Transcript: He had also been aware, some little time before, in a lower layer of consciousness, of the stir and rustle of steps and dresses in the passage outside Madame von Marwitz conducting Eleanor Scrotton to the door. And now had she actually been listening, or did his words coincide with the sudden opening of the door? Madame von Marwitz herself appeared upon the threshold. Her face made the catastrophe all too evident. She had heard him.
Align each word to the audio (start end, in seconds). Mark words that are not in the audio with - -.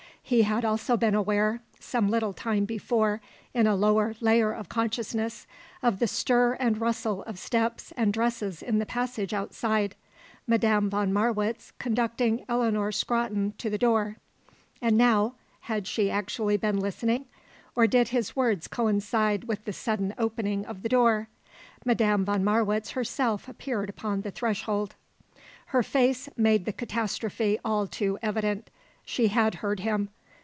He 0.23 0.43
had 0.43 0.63
also 0.63 0.95
been 0.95 1.13
aware, 1.15 1.61
some 1.81 2.07
little 2.09 2.31
time 2.31 2.63
before, 2.63 3.19
in 3.53 3.67
a 3.67 3.75
lower 3.75 4.15
layer 4.21 4.53
of 4.53 4.69
consciousness, 4.69 5.45
of 5.83 5.99
the 5.99 6.07
stir 6.07 6.53
and 6.53 6.79
rustle 6.79 7.21
of 7.23 7.37
steps 7.37 7.91
and 7.97 8.13
dresses 8.13 8.63
in 8.63 8.79
the 8.79 8.85
passage 8.85 9.33
outside 9.33 9.93
Madame 10.47 10.89
von 10.89 11.11
Marwitz 11.11 11.73
conducting 11.79 12.45
Eleanor 12.47 12.93
Scrotton 12.93 13.55
to 13.57 13.69
the 13.69 13.77
door. 13.77 14.15
And 14.81 14.97
now 14.97 15.35
had 15.61 15.85
she 15.85 16.09
actually 16.09 16.55
been 16.55 16.79
listening, 16.79 17.25
or 17.75 17.85
did 17.85 18.09
his 18.09 18.33
words 18.33 18.69
coincide 18.69 19.45
with 19.49 19.65
the 19.65 19.73
sudden 19.73 20.13
opening 20.17 20.65
of 20.65 20.81
the 20.81 20.87
door? 20.87 21.27
Madame 21.83 22.23
von 22.23 22.41
Marwitz 22.45 22.91
herself 22.91 23.49
appeared 23.49 23.89
upon 23.89 24.21
the 24.21 24.31
threshold. 24.31 24.95
Her 25.65 25.83
face 25.83 26.29
made 26.37 26.63
the 26.63 26.71
catastrophe 26.71 27.59
all 27.65 27.85
too 27.85 28.17
evident. 28.21 28.69
She 29.03 29.27
had 29.27 29.55
heard 29.55 29.81
him. 29.81 30.07